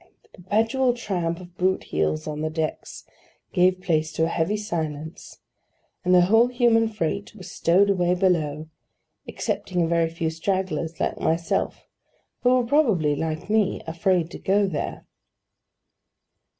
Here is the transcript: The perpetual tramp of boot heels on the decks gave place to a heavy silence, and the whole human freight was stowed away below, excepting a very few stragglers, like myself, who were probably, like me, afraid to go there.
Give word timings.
The 0.33 0.39
perpetual 0.41 0.95
tramp 0.95 1.39
of 1.39 1.55
boot 1.59 1.83
heels 1.83 2.25
on 2.25 2.41
the 2.41 2.49
decks 2.49 3.03
gave 3.53 3.81
place 3.81 4.11
to 4.13 4.23
a 4.25 4.29
heavy 4.29 4.57
silence, 4.57 5.41
and 6.03 6.11
the 6.11 6.21
whole 6.21 6.47
human 6.47 6.87
freight 6.87 7.35
was 7.35 7.51
stowed 7.51 7.87
away 7.91 8.15
below, 8.15 8.67
excepting 9.27 9.83
a 9.83 9.87
very 9.87 10.09
few 10.09 10.31
stragglers, 10.31 10.99
like 10.99 11.19
myself, 11.19 11.87
who 12.41 12.49
were 12.49 12.65
probably, 12.65 13.15
like 13.15 13.47
me, 13.47 13.83
afraid 13.85 14.31
to 14.31 14.39
go 14.39 14.65
there. 14.65 15.05